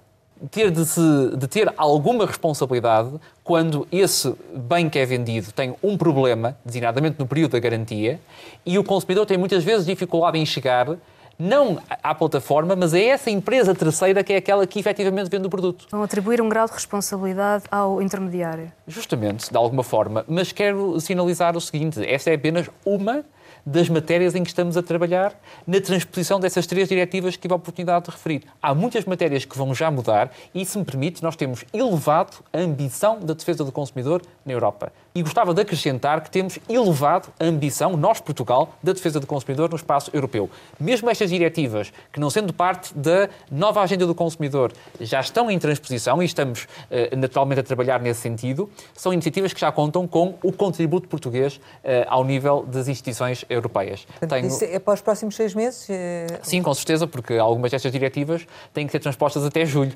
[0.49, 1.01] ter de, se,
[1.37, 3.11] de, ter alguma responsabilidade
[3.43, 8.19] quando esse bem que é vendido tem um problema, designadamente no período da garantia,
[8.65, 10.97] e o consumidor tem muitas vezes dificuldade em chegar
[11.41, 15.49] não à plataforma, mas a essa empresa terceira que é aquela que efetivamente vende o
[15.49, 15.87] produto.
[15.89, 18.71] Vão atribuir um grau de responsabilidade ao intermediário.
[18.87, 20.23] Justamente, de alguma forma.
[20.27, 23.23] Mas quero sinalizar o seguinte: esta é apenas uma
[23.65, 25.33] das matérias em que estamos a trabalhar
[25.65, 28.43] na transposição dessas três diretivas que tive a oportunidade de referir.
[28.61, 32.59] Há muitas matérias que vão já mudar e, se me permite, nós temos elevado a
[32.59, 34.91] ambição da defesa do consumidor na Europa.
[35.13, 39.69] E gostava de acrescentar que temos elevado a ambição, nós, Portugal, da defesa do consumidor
[39.69, 40.49] no espaço europeu.
[40.79, 44.71] Mesmo estas diretivas, que não sendo parte da nova agenda do consumidor,
[45.01, 49.59] já estão em transposição e estamos uh, naturalmente a trabalhar nesse sentido, são iniciativas que
[49.59, 51.59] já contam com o contributo português uh,
[52.07, 54.07] ao nível das instituições europeias.
[54.29, 54.47] Tenho...
[54.47, 55.89] Isso é para os próximos seis meses?
[55.89, 59.91] Eh, Sim, com certeza, porque algumas destas diretivas têm que ser transpostas até julho.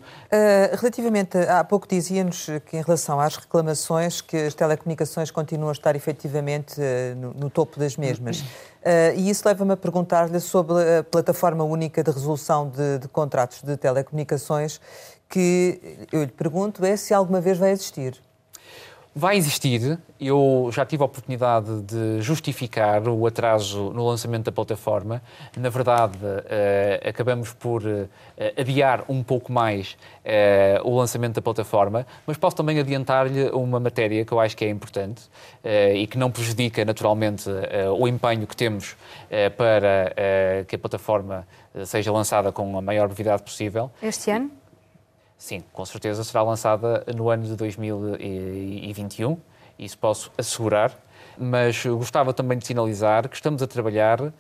[0.78, 5.96] Relativamente, há pouco dizia-nos que em relação às reclamações que as telecomunicações continuam a estar
[5.96, 8.40] efetivamente uh, no, no, topo das mesmas.
[8.40, 13.62] Uh, e isso leva-me a perguntar-lhe sobre a plataforma única de resolução de, de contratos
[13.62, 14.80] de telecomunicações
[15.30, 18.22] que eu lhe pergunto é se alguma vez vai existir.
[19.18, 19.98] Vai existir.
[20.20, 25.22] Eu já tive a oportunidade de justificar o atraso no lançamento da plataforma.
[25.56, 28.10] Na verdade, uh, acabamos por uh,
[28.60, 34.26] adiar um pouco mais uh, o lançamento da plataforma, mas posso também adiantar-lhe uma matéria
[34.26, 35.24] que eu acho que é importante
[35.96, 37.50] e que não prejudica naturalmente
[37.98, 38.96] o empenho que temos
[39.58, 40.14] para
[40.68, 41.48] que a plataforma
[41.86, 43.90] seja lançada com a maior brevidade possível.
[44.02, 44.52] Este ano?
[45.38, 49.38] Sim, com certeza será lançada no ano de 2021,
[49.78, 50.98] isso posso assegurar,
[51.38, 54.32] mas gostava também de sinalizar que estamos a trabalhar uh,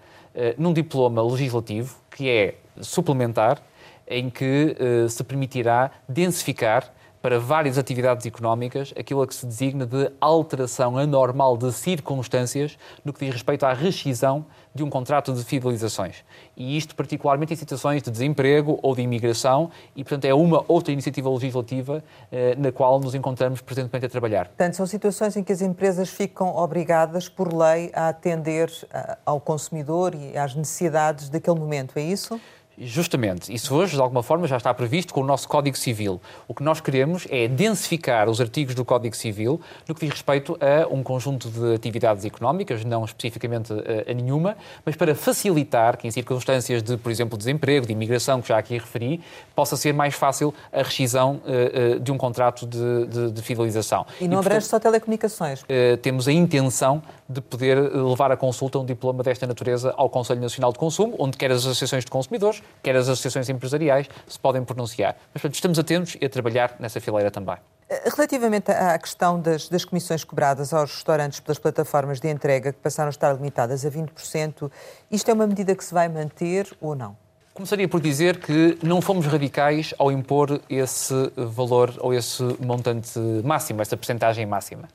[0.57, 3.61] num diploma legislativo que é suplementar,
[4.07, 6.93] em que uh, se permitirá densificar
[7.25, 13.11] para várias atividades económicas aquilo a que se designa de alteração anormal de circunstâncias no
[13.11, 16.23] que diz respeito à rescisão de um contrato de fidelizações.
[16.55, 20.93] E isto particularmente em situações de desemprego ou de imigração e, portanto, é uma outra
[20.93, 24.49] iniciativa legislativa eh, na qual nos encontramos presentemente a trabalhar.
[24.49, 29.39] Portanto, são situações em que as empresas ficam obrigadas, por lei, a atender eh, ao
[29.39, 32.39] consumidor e às necessidades daquele momento, é isso?
[32.77, 33.53] Justamente.
[33.53, 36.21] Isso hoje, de alguma forma, já está previsto com o nosso Código Civil.
[36.47, 40.57] O que nós queremos é densificar os artigos do Código Civil no que diz respeito
[40.59, 46.07] a um conjunto de atividades económicas, não especificamente a, a nenhuma, mas para facilitar que,
[46.07, 49.21] em circunstâncias de, por exemplo, desemprego, de imigração, que já aqui referi,
[49.55, 54.05] possa ser mais fácil a rescisão uh, uh, de um contrato de, de, de, fidelização.
[54.19, 55.61] E não abrange só telecomunicações?
[55.63, 60.41] Uh, temos a intenção de poder levar a consulta um diploma desta natureza ao Conselho
[60.41, 64.63] Nacional de Consumo, onde quer as associações de consumidores, quer as associações empresariais, se podem
[64.63, 65.15] pronunciar.
[65.33, 67.57] Mas, portanto, estamos atentos e a trabalhar nessa fileira também.
[67.89, 72.79] Eh, relativamente à questão das, das, comissões cobradas aos restaurantes pelas plataformas de entrega, que
[72.79, 74.71] passaram a estar limitadas a 20%,
[75.11, 77.15] isto é uma medida que se vai manter ou não?
[77.53, 83.81] Começaria por dizer que não fomos radicais ao impor esse valor ou esse montante máximo,
[83.81, 84.89] essa percentagem máxima.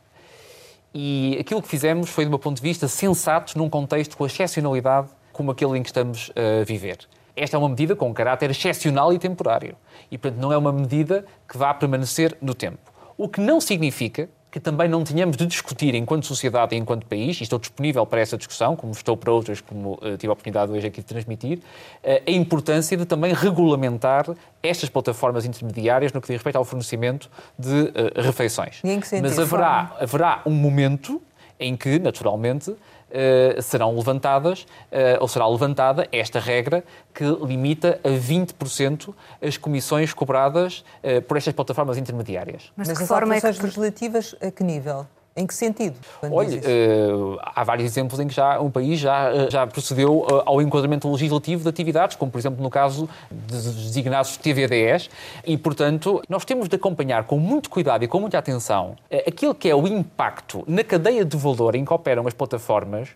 [0.92, 4.26] E aquilo que fizemos foi, de um ponto de vista, sensato num contexto com a
[4.26, 6.98] excepcionalidade como aquele em que estamos a viver
[7.42, 9.74] esta é uma medida com caráter excepcional e temporário.
[10.11, 12.92] E, portanto, não é uma medida que vá permanecer no tempo.
[13.16, 17.40] O que não significa, que também não tínhamos de discutir enquanto sociedade e enquanto país,
[17.40, 20.70] e estou disponível para essa discussão, como estou para outras, como uh, tive a oportunidade
[20.70, 24.26] hoje aqui de transmitir, uh, a importância de também regulamentar
[24.62, 28.81] estas plataformas intermediárias no que diz respeito ao fornecimento de uh, refeições.
[29.22, 31.22] Mas haverá, haverá um momento
[31.59, 32.74] em que, naturalmente,
[33.11, 40.12] uh, serão levantadas, uh, ou será levantada esta regra que limita a 20% as comissões
[40.12, 42.73] cobradas uh, por estas plataformas intermediárias.
[42.77, 43.46] Mas, Mas de que forma é que...
[43.46, 45.07] legislativas a que nível?
[45.37, 45.97] Em que sentido?
[46.23, 50.43] Olha, uh, há vários exemplos em que já um país já, uh, já procedeu uh,
[50.45, 55.09] ao enquadramento legislativo de atividades, como por exemplo no caso dos designados TVDs,
[55.47, 59.69] e portanto nós temos de acompanhar com muito cuidado e com muita atenção aquilo que
[59.69, 63.11] é o impacto na cadeia de valor em que operam as plataformas,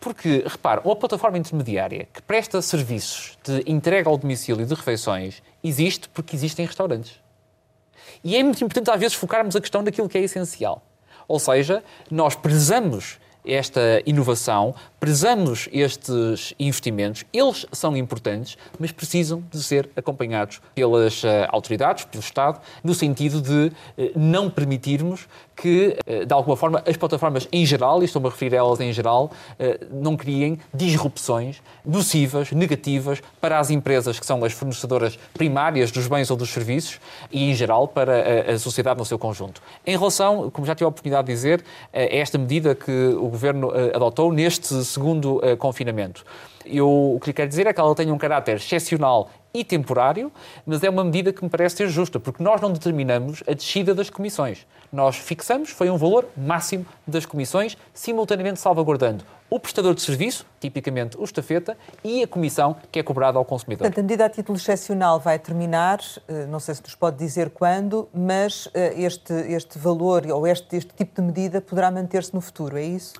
[0.00, 6.08] porque, repare, uma plataforma intermediária que presta serviços de entrega ao domicílio de refeições existe
[6.08, 7.20] porque existem restaurantes.
[8.24, 10.82] E é muito importante às vezes focarmos a questão daquilo que é essencial.
[11.28, 19.62] Ou seja, nós prezamos esta inovação, prezamos estes investimentos, eles são importantes, mas precisam de
[19.62, 26.26] ser acompanhados pelas uh, autoridades, pelo Estado, no sentido de uh, não permitirmos que, uh,
[26.26, 29.30] de alguma forma, as plataformas em geral, e estou-me a referir a elas em geral,
[29.90, 36.30] não criem disrupções nocivas, negativas para as empresas que são as fornecedoras primárias dos bens
[36.30, 39.62] ou dos serviços e, em geral, para a sociedade no seu conjunto.
[39.86, 43.70] Em relação, como já tive a oportunidade de dizer, a esta medida que o Governo
[43.94, 46.24] adotou neste segundo uh, confinamento.
[46.66, 50.30] Eu, o que lhe quero dizer é que ela tem um caráter excepcional e temporário,
[50.66, 53.94] mas é uma medida que me parece ser justa, porque nós não determinamos a descida
[53.94, 54.66] das comissões.
[54.92, 61.16] Nós fixamos, foi um valor máximo das comissões, simultaneamente salvaguardando o prestador de serviço, tipicamente
[61.18, 63.86] o estafeta, e a comissão que é cobrada ao consumidor.
[63.86, 67.50] Portanto, a medida a título excepcional vai terminar, eh, não sei se nos pode dizer
[67.50, 72.40] quando, mas eh, este, este valor ou este, este tipo de medida poderá manter-se no
[72.40, 73.14] futuro, é isso?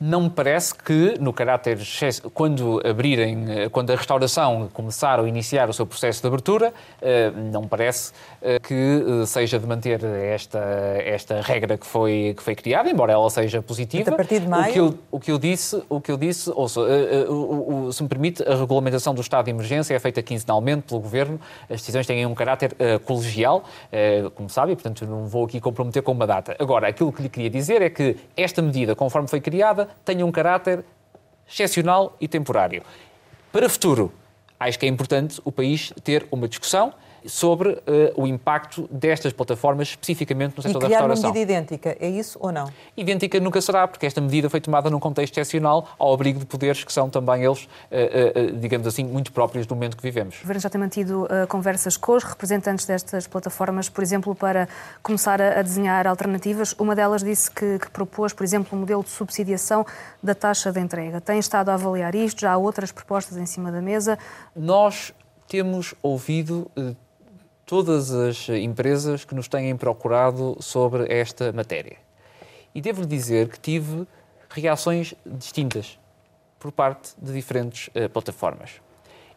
[0.00, 1.76] Não me parece que, no caráter,
[2.32, 7.32] quando abrirem, eh, quando a restauração começar ou iniciar o seu processo de abertura, eh,
[7.32, 10.60] não me parece eh, que seja de manter esta,
[11.04, 14.12] esta regra que foi, que foi criada, embora ela seja positiva.
[14.12, 14.70] A partir de maio?
[14.70, 16.80] O que eu, o que eu disse, o que eu disse ouça,
[17.92, 21.80] se me permite, a regulamentação do estado de emergência é feita quinzenalmente pelo Governo, as
[21.80, 23.64] decisões têm um caráter colegial,
[24.36, 26.54] como sabe, portanto não vou aqui comprometer com uma data.
[26.58, 30.32] Agora, aquilo que lhe queria dizer é que esta medida, conforme foi criada, tenha um
[30.32, 30.84] caráter
[31.48, 32.82] excepcional e temporário.
[33.50, 34.12] Para o futuro,
[34.58, 36.92] acho que é importante o país ter uma discussão
[37.26, 37.80] sobre uh,
[38.16, 41.30] o impacto destas plataformas, especificamente no setor da restauração.
[41.30, 42.70] uma medida idêntica, é isso ou não?
[42.96, 46.84] Idêntica nunca será, porque esta medida foi tomada num contexto excepcional, ao abrigo de poderes
[46.84, 47.68] que são também eles, uh,
[48.54, 50.36] uh, digamos assim, muito próprios do momento que vivemos.
[50.36, 54.68] O Governo já tem mantido conversas com os representantes destas plataformas, por exemplo, para
[55.02, 56.74] começar a, a desenhar alternativas.
[56.78, 59.84] Uma delas disse que, que propôs, por exemplo, um modelo de subsidiação
[60.22, 61.20] da taxa de entrega.
[61.20, 62.40] Tem estado a avaliar isto?
[62.40, 64.18] Já há outras propostas em cima da mesa?
[64.54, 65.12] Nós
[65.48, 66.70] temos ouvido
[67.68, 71.98] todas as empresas que nos têm procurado sobre esta matéria.
[72.74, 74.06] E devo-lhe dizer que tive
[74.48, 75.98] reações distintas
[76.58, 78.80] por parte de diferentes uh, plataformas.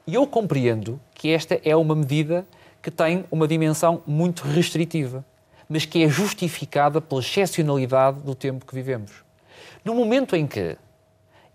[0.08, 2.48] E eu compreendo que esta é uma medida
[2.82, 5.26] que tem uma dimensão muito restritiva,
[5.68, 9.12] mas que é justificada pela excepcionalidade do tempo que vivemos.
[9.84, 10.78] No momento em que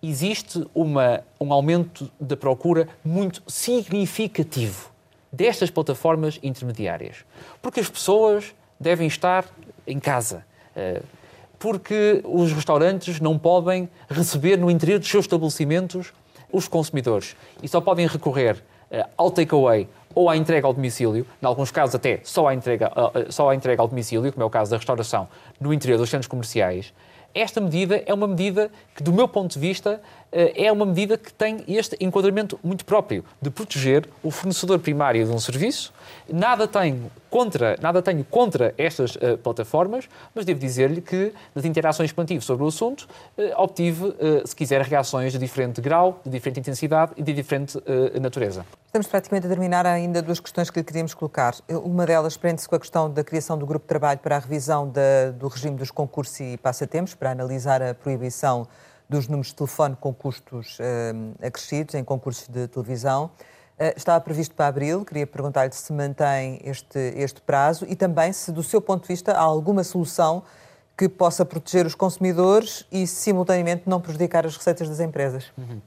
[0.02, 4.94] existe uma, um aumento da procura muito significativo
[5.36, 7.24] destas plataformas intermediárias.
[7.60, 9.44] Porque as pessoas devem estar
[9.86, 10.44] em casa.
[10.74, 11.02] Eh,
[11.58, 16.12] porque os restaurantes não podem receber no interior dos seus estabelecimentos
[16.52, 21.46] os consumidores e só podem recorrer eh, ao takeaway ou à entrega ao domicílio, em
[21.46, 24.50] alguns casos até só à entrega, eh, só à entrega ao domicílio, como é o
[24.50, 25.28] caso da restauração,
[25.60, 26.92] no interior dos centros comerciais,
[27.36, 30.00] esta medida é uma medida que, do meu ponto de vista,
[30.32, 35.30] é uma medida que tem este enquadramento muito próprio de proteger o fornecedor primário de
[35.30, 35.92] um serviço.
[36.28, 42.10] Nada tenho contra, nada tenho contra estas uh, plataformas, mas devo dizer-lhe que nas interações
[42.10, 44.14] que mantive sobre o assunto, uh, obtive, uh,
[44.46, 47.78] se quiser, reações de diferente grau, de diferente intensidade e de diferente
[48.20, 48.64] natureza.
[48.86, 51.54] Estamos praticamente a terminar ainda duas questões que lhe queríamos colocar.
[51.68, 54.88] Uma delas prende-se com a questão da criação do grupo de trabalho para a revisão
[54.88, 58.66] da, do regime dos concursos e passatempos, para analisar a proibição
[59.08, 63.30] dos números de telefone com custos uh, acrescidos em concursos de televisão.
[63.78, 68.50] Uh, estava previsto para abril, queria perguntar-lhe se mantém este, este prazo e também se,
[68.50, 70.42] do seu ponto de vista, há alguma solução
[70.96, 75.52] que possa proteger os consumidores e, simultaneamente, não prejudicar as receitas das empresas.
[75.58, 75.80] Uhum.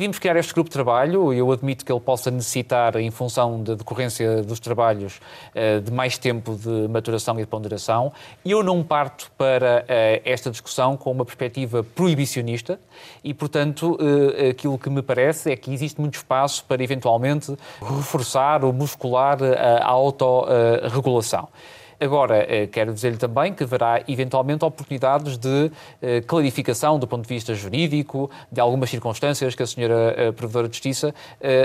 [0.00, 1.30] Decidimos criar este grupo de trabalho.
[1.30, 5.20] Eu admito que ele possa necessitar, em função da decorrência dos trabalhos,
[5.54, 8.10] eh, de mais tempo de maturação e de ponderação.
[8.42, 12.80] Eu não parto para eh, esta discussão com uma perspectiva proibicionista
[13.22, 18.64] e, portanto, eh, aquilo que me parece é que existe muito espaço para, eventualmente, reforçar
[18.64, 21.46] ou muscular a autorregulação.
[22.00, 25.70] Agora, eh, quero dizer-lhe também que haverá eventualmente oportunidades de
[26.00, 30.66] eh, clarificação do ponto de vista jurídico de algumas circunstâncias que a senhora eh, Provedora
[30.66, 31.14] de Justiça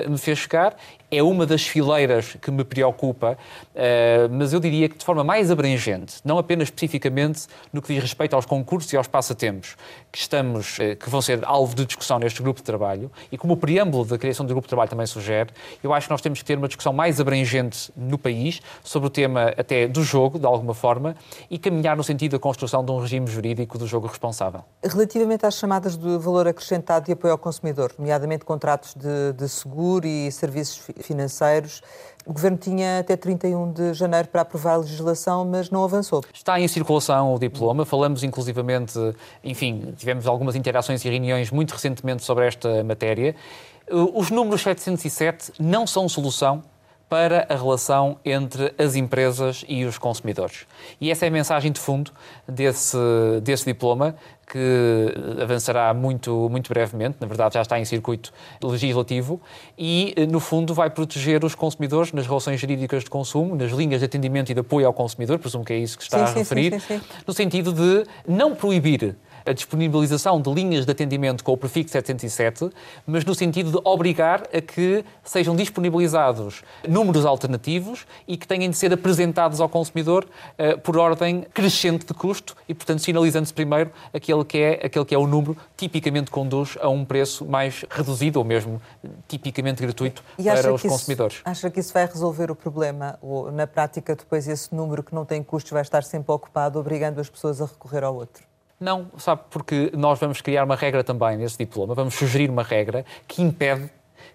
[0.10, 0.76] me fez chegar
[1.18, 3.38] é uma das fileiras que me preocupa,
[3.74, 8.02] eh, mas eu diria que de forma mais abrangente, não apenas especificamente no que diz
[8.02, 9.76] respeito aos concursos e aos passatempos,
[10.12, 13.54] que estamos, eh, que vão ser alvo de discussão neste grupo de trabalho, e como
[13.54, 15.52] o preâmbulo da criação do grupo de trabalho também sugere,
[15.84, 19.10] eu acho que nós temos que ter uma discussão mais abrangente no país sobre o
[19.10, 21.16] tema até do jogo, de alguma forma,
[21.50, 24.64] e caminhar no sentido da construção de um regime jurídico do jogo responsável.
[24.84, 30.06] Relativamente às chamadas de valor acrescentado e apoio ao consumidor, nomeadamente contratos de, de seguro
[30.06, 31.82] e serviços financeiros.
[32.26, 36.24] O Governo tinha até 31 de janeiro para aprovar a legislação, mas não avançou.
[36.34, 37.86] Está em circulação o diploma.
[37.86, 38.98] Falamos inclusivamente,
[39.44, 43.36] enfim, tivemos algumas interações e reuniões muito recentemente sobre esta matéria.
[43.90, 46.64] Os números 707 não são solução
[47.10, 50.66] para a relação entre as empresas e os consumidores.
[51.00, 52.12] E essa é a mensagem de fundo
[52.48, 52.98] desse,
[53.44, 54.16] desse diploma,
[54.48, 58.32] que avançará muito, muito brevemente, na verdade já está em circuito
[58.62, 59.42] legislativo,
[59.78, 64.06] e, no fundo, vai proteger os consumidores nas relações jurídicas de consumo, nas linhas de
[64.06, 66.80] atendimento e de apoio ao consumidor, presumo que é isso que está sim, a referir,
[66.80, 69.16] sim, sim, no sentido de não proibir
[69.46, 72.70] a disponibilização de linhas de atendimento com o prefixo 707,
[73.06, 78.78] mas no sentido de obrigar a que sejam disponibilizados números alternativos e que tenham de
[78.78, 84.44] ser apresentados ao consumidor uh, por ordem crescente de custo e, portanto, sinalizando-se primeiro aquele
[84.44, 88.46] que, é, aquele que é o número tipicamente conduz a um preço mais reduzido ou
[88.46, 88.82] mesmo
[89.28, 91.42] tipicamente gratuito para os consumidores.
[91.46, 93.18] acha que isso vai resolver o problema?
[93.22, 97.22] Ou, na prática, depois esse número que não tem custos vai estar sempre ocupado, obrigando
[97.22, 98.44] as pessoas a recorrer ao outro?
[98.80, 103.06] Não, sabe, porque nós vamos criar uma regra também nesse diploma, vamos sugerir uma regra
[103.28, 103.90] que impede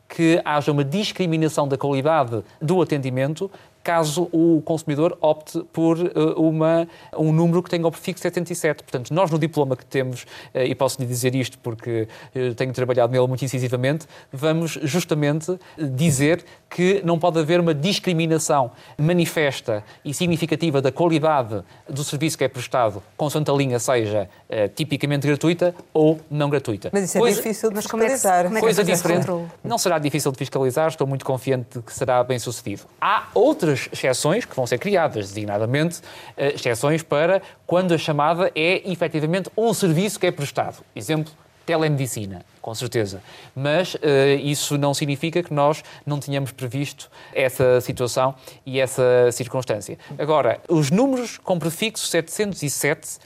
[0.09, 3.51] que haja uma discriminação da qualidade do atendimento
[3.83, 8.83] caso o consumidor opte por uh, uma, um número que tenha o prefixo 77.
[8.83, 10.25] Portanto, nós no diploma que temos,
[10.55, 15.59] uh, e posso lhe dizer isto porque uh, tenho trabalhado nele muito incisivamente, vamos justamente
[15.79, 22.45] dizer que não pode haver uma discriminação manifesta e significativa da qualidade do serviço que
[22.45, 24.29] é prestado, consoante a linha seja
[24.75, 26.91] tipicamente gratuita ou não gratuita.
[26.93, 28.45] Mas isso é coisa, difícil de é fiscalizar.
[28.45, 29.27] Como é que, coisa diferente.
[29.65, 32.83] Não será difícil de fiscalizar, estou muito confiante de que será bem sucedido.
[33.01, 36.01] Há outras outras exceções que vão ser criadas, designadamente
[36.37, 40.79] eh, exceções para quando a chamada é efetivamente um serviço que é prestado.
[40.95, 41.33] Exemplo,
[41.65, 43.23] telemedicina, com certeza.
[43.55, 43.99] Mas uh,
[44.43, 48.35] isso não significa que nós não tenhamos previsto essa situação
[48.67, 49.97] e essa circunstância.
[50.19, 53.21] Agora, os números com prefixo 707, uh,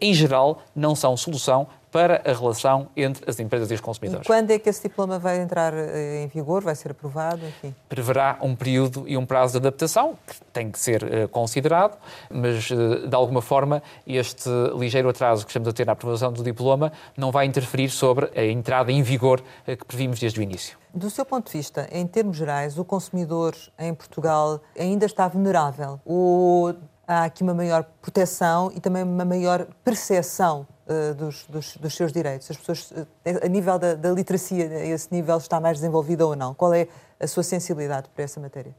[0.00, 4.24] em geral, não são solução para a relação entre as empresas e os consumidores.
[4.24, 7.44] E quando é que esse diploma vai entrar eh, em vigor, vai ser aprovado?
[7.44, 7.74] Enfim?
[7.88, 11.98] Preverá um período e um prazo de adaptação, que tem que ser uh, considerado,
[12.30, 16.92] mas, de alguma forma, este ligeiro atraso que estamos a ter na aprovação do diploma
[17.16, 20.78] não vai interferir sobre a entrada em vigor que previmos desde o início.
[20.94, 26.00] Do seu ponto de vista, em termos gerais, o consumidor em Portugal ainda está vulnerável?
[26.04, 26.74] Ou
[27.10, 32.12] há aqui uma maior proteção e também uma maior percepção uh, dos, dos, dos, seus
[32.12, 32.48] direitos?
[32.48, 33.06] As pessoas, uh,
[33.42, 36.54] a nível da, da literacia, esse nível está mais desenvolvido ou não?
[36.54, 36.86] Qual é
[37.18, 38.72] a sua sensibilidade para essa matéria?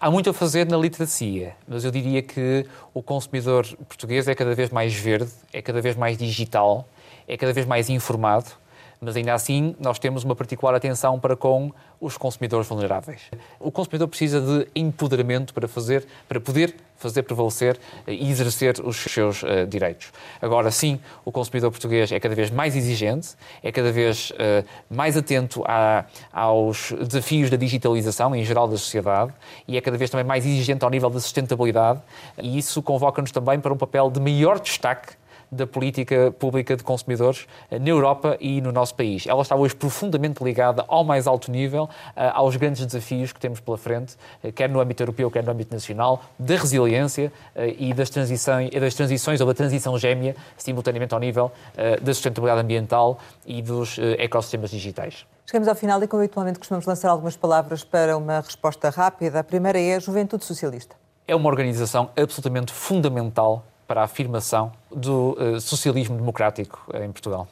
[0.00, 4.54] Há muito a fazer na literacia, mas eu diria que o consumidor português é cada
[4.54, 6.88] vez mais verde, é cada vez mais digital,
[7.28, 8.52] é cada vez mais informado
[9.00, 13.22] mas ainda assim nós temos uma particular atenção para com os consumidores vulneráveis.
[13.58, 19.42] O consumidor precisa de empoderamento para fazer, para poder fazer prevalecer e exercer os seus
[19.42, 20.12] uh, direitos.
[20.40, 23.30] Agora sim, o consumidor português é cada vez mais exigente,
[23.62, 29.32] é cada vez uh, mais atento a, aos desafios da digitalização em geral da sociedade
[29.66, 32.00] e é cada vez também mais exigente ao nível da sustentabilidade
[32.38, 35.19] e isso convoca-nos também para um papel de maior destaque
[35.50, 39.26] da política pública de consumidores eh, na Europa e no nosso país.
[39.26, 43.60] Ela está hoje profundamente ligada ao mais alto nível, eh, aos grandes desafios que temos
[43.60, 47.32] pela frente, eh, quer no âmbito europeu, quer no âmbito nacional, da resiliência
[47.78, 51.52] e das transições, das transições ou da transição gêmea, simultaneamente ao nível
[52.00, 55.26] da sustentabilidade ambiental e dos ecossistemas digitais.
[55.46, 59.40] Chegamos ao final e, como habitualmente, costumamos lançar algumas palavras para uma resposta rápida.
[59.40, 60.94] A primeira é a Juventude Socialista.
[61.26, 67.48] É uma organização absolutamente fundamental para a afirmação do uh, socialismo democrático em Portugal.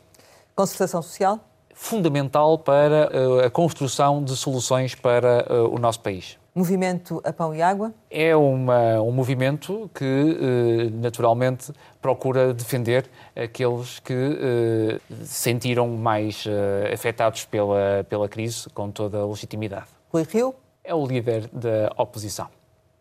[0.54, 1.40] Concertação social?
[1.74, 6.36] fundamental para uh, a construção de soluções para uh, o nosso país.
[6.52, 7.92] Movimento a Pão e Água?
[8.10, 11.72] É uma, um movimento que, naturalmente,
[12.02, 16.44] procura defender aqueles que sentiram mais
[16.92, 19.86] afetados pela, pela crise, com toda a legitimidade.
[20.12, 20.52] Rui Rio?
[20.82, 22.48] É o líder da oposição.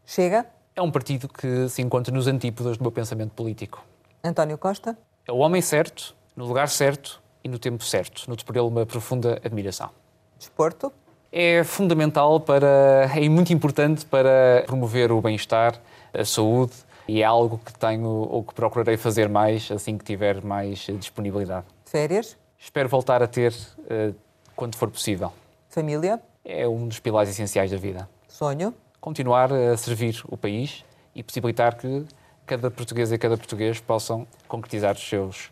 [0.06, 0.46] Chega?
[0.78, 3.84] É um partido que se encontra nos antípodas do meu pensamento político.
[4.24, 4.96] António Costa?
[5.28, 8.30] É o homem certo, no lugar certo e no tempo certo.
[8.30, 9.90] Noto por ele uma profunda admiração.
[10.38, 10.94] Desporto?
[11.32, 15.82] É fundamental para, é muito importante para promover o bem-estar,
[16.14, 16.74] a saúde
[17.08, 21.66] e é algo que tenho ou que procurarei fazer mais assim que tiver mais disponibilidade.
[21.86, 22.38] Férias?
[22.56, 24.14] Espero voltar a ter uh,
[24.56, 25.34] quando for possível.
[25.70, 26.22] Família?
[26.46, 28.08] É um dos pilares essenciais da vida.
[28.28, 28.76] Sonho?
[29.08, 30.84] Continuar a servir o país
[31.16, 32.06] e possibilitar que
[32.46, 35.50] cada português e cada português possam concretizar os seus,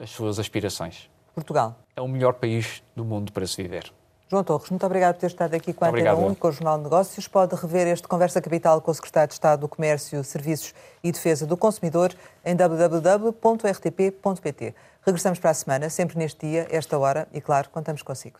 [0.00, 1.10] as suas aspirações.
[1.34, 1.74] Portugal.
[1.96, 3.92] É o melhor país do mundo para se viver.
[4.30, 6.78] João Torres, muito obrigado por ter estado aqui com a Antena 1, com o Jornal
[6.78, 7.26] de Negócios.
[7.26, 10.72] Pode rever este Conversa Capital com o Secretário de Estado do Comércio, Serviços
[11.02, 13.34] e Defesa do Consumidor em www.rtp.pt.
[15.04, 18.38] Regressamos para a semana, sempre neste dia, esta hora, e claro, contamos consigo.